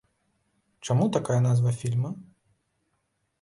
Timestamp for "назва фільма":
1.47-2.11